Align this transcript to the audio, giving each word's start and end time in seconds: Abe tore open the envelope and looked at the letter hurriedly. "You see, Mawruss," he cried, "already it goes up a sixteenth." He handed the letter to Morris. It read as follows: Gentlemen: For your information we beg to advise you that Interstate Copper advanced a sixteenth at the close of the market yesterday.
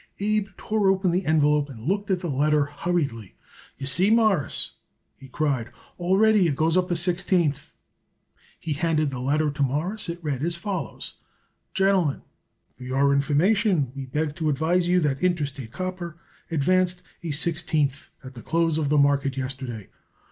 Abe 0.19 0.47
tore 0.57 0.89
open 0.89 1.11
the 1.11 1.27
envelope 1.27 1.69
and 1.69 1.83
looked 1.85 2.09
at 2.09 2.21
the 2.21 2.27
letter 2.27 2.65
hurriedly. 2.65 3.35
"You 3.77 3.85
see, 3.85 4.09
Mawruss," 4.09 4.71
he 5.15 5.27
cried, 5.27 5.69
"already 5.99 6.47
it 6.47 6.55
goes 6.55 6.75
up 6.75 6.89
a 6.89 6.95
sixteenth." 6.95 7.75
He 8.59 8.73
handed 8.73 9.11
the 9.11 9.19
letter 9.19 9.51
to 9.51 9.61
Morris. 9.61 10.09
It 10.09 10.17
read 10.23 10.41
as 10.41 10.55
follows: 10.55 11.17
Gentlemen: 11.75 12.23
For 12.79 12.83
your 12.83 13.13
information 13.13 13.91
we 13.95 14.07
beg 14.07 14.35
to 14.37 14.49
advise 14.49 14.87
you 14.87 15.01
that 15.01 15.21
Interstate 15.23 15.71
Copper 15.71 16.17
advanced 16.49 17.03
a 17.21 17.29
sixteenth 17.29 18.09
at 18.23 18.33
the 18.33 18.41
close 18.41 18.79
of 18.79 18.89
the 18.89 18.97
market 18.97 19.37
yesterday. 19.37 19.89